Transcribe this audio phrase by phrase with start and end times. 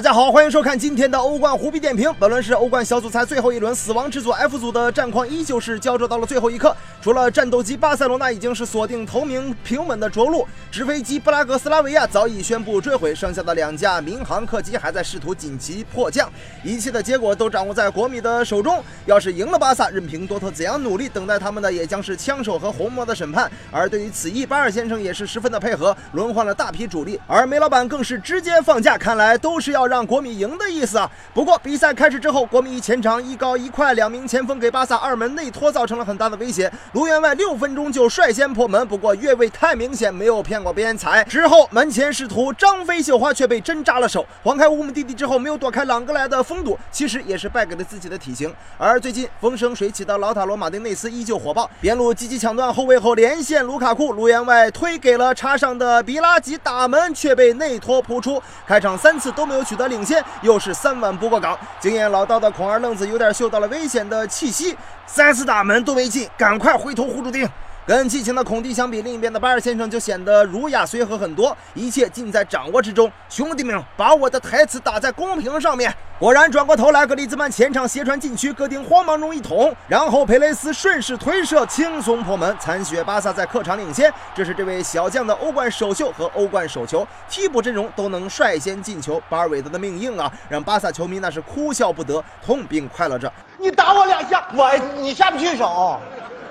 [0.00, 2.10] 大家好，欢迎收看今天的欧冠虎皮点评。
[2.18, 6.74] 本轮是欧冠小组赛最后一轮，死亡之组 F 组的战况依旧是胶着到了最后一刻。
[7.02, 16.32] 除了战斗机巴塞罗那已经是锁定头名平稳的着陆，直飞机布拉格斯拉维亚早已宣布坠毁，剩下的两架民航客机还在试图紧急迫降。
[16.64, 18.82] 一切的结果都掌握在国米的手中。
[19.04, 23.52] 要是赢了巴萨，任凭多特怎样努力，等待他们的也将是枪手和红魔的审判。
[23.70, 29.89] 而对于此役，巴尔先生也是十分的配合，轮换了大批主力，而梅老板更是直接放假，看来都是要。
[29.90, 31.10] 让国米赢的意思啊！
[31.34, 36.70] 不过比赛开始之后，国米一前场一高一快，两名前锋给巴萨二门内托造成了很大的威胁。
[36.92, 41.24] 卢员外六分钟就率先破门，不过越位太明显，没有骗过边裁。
[41.24, 44.24] 之后门前试图张飞绣花，却被针扎了手。
[44.44, 48.52] 晃开乌姆蒂蒂之后，没有躲开朗格莱的封堵，其实也是败给了自己的体型。
[48.76, 58.40] 而最近风生水起的劳塔罗马丁内斯依旧火爆，边路积极抢断后卫后连线卢卡库，卢员外推给了插上的比拉吉打门，却被内托扑出。
[58.66, 59.60] 开场三次都没有。
[59.70, 61.56] 取得领先，又是三碗不过岗。
[61.78, 64.76] 经验老道的孔二愣子有点嗅到了危险的气息，
[65.06, 67.48] 三次打门都没进，赶快回头护住丁。
[67.90, 73.10] 跟激情的孔蒂相比，另一边的巴尔先生就显得儒雅随和很多，一切尽在掌握之中。
[73.28, 75.92] 兄弟们，把我的台词打在公屏上面。
[76.16, 82.56] 果然，转过头来，格里兹曼前场斜传禁区，戈丁慌忙中一捅，然后佩雷斯顺势推射，轻松破门。
[82.60, 89.20] 残血巴萨在客场领先，这是这位小将的欧冠首秀和欧冠首球，替补阵容都能率先进球。
[89.28, 93.32] 巴尔韦德的命硬啊，让巴萨球迷那是哭笑不得，痛并快乐着。
[93.58, 95.98] 你打我两下，我你下不去手。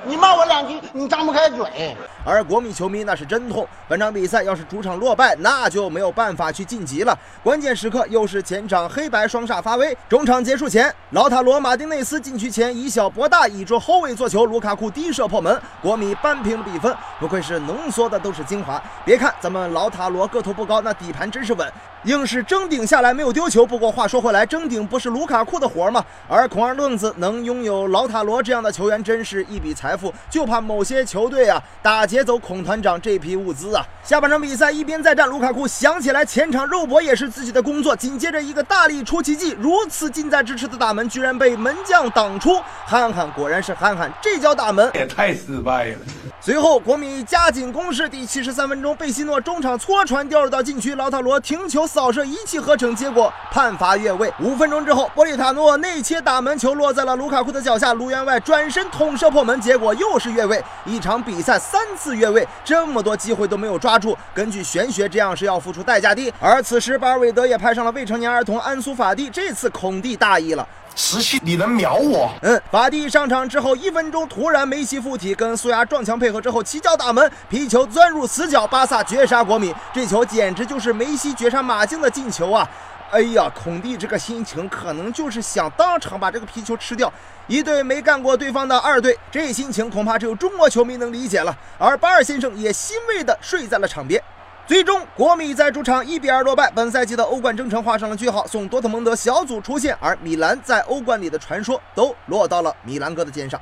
[0.04, 1.96] 你骂我两句，你张不开嘴。
[2.24, 3.68] 而国米球迷那是真痛。
[3.88, 7.18] 本场比赛要是主场落败，那就没有办法去晋级了。
[7.42, 9.98] 关键时刻又是前场黑白双煞发威。
[10.08, 16.96] 中场结束前，老塔罗马丁内斯禁区前以小博大，倚着后卫做球，卢卡库低射破门，国米扳平了比分。
[17.20, 18.80] 不愧是浓缩的都是精华。
[19.04, 21.72] 别看咱们老塔罗个头不高，那底盘真是稳，
[22.04, 23.66] 硬是争顶下来没有丢球。
[23.66, 26.06] 不过话说回来，争顶不是卢卡库的活吗？
[26.28, 29.70] 而孔二愣子能拥有老塔罗这样的球员，真是一笔。
[29.80, 33.86] 财富就怕某些球队啊打劫走孔团长这批物资啊！
[34.04, 42.60] 下半场比赛一边再战，卢卡库想起来前场肉搏也是自己的工作，紧接着一个大力出奇迹，如此近在咫尺的大门居然被门将挡出。
[42.88, 45.98] 憨憨果然是憨憨，这脚大门也太失败了。
[46.42, 54.34] 随后国米加紧攻势，第七十三分钟，贝西诺中场搓传掉入到禁区，劳塔罗停球扫射一气呵成，结果判罚越位。
[54.40, 64.18] 五分钟之后，波利塔诺内切打门球落在了卢卡库的脚下，卢员外转身捅射破门，结果又是越位，一场比赛三次越位，这么多机会都没有抓住。
[64.34, 66.34] 根据玄学，这样是要付出代价的。
[66.40, 70.66] 而此时，巴尔韦德也派上了未成年儿童安苏法蒂，这次孔蒂大意了。
[70.96, 72.30] 十七，你能秒我？
[72.42, 79.74] 嗯，法蒂上场之后一分钟，突然梅西附体，跟苏亚撞墙配合之后，起脚打门，皮球钻入死角，巴萨绝杀国米。
[79.94, 82.70] 这球简直就是梅西绝杀马竞的进球啊！
[83.12, 87.12] 哎呀，孔蒂这个心情可能就是想当场把这个皮球吃掉。
[87.48, 91.58] 一队没干过对方的二队，这心情恐怕只有中国球迷能理解了。
[91.80, 94.22] 而巴尔先生也欣慰地睡在了场边。
[94.70, 103.60] 最终，国米在主场一比二落败，本赛季的欧冠征程画上了句号，送多特蒙德小组出线，而米兰在欧冠里的传说都落到了米兰哥的肩上。